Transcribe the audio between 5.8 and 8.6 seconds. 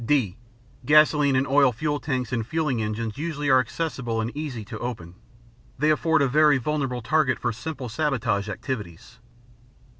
afford a very vulnerable target for simple sabotage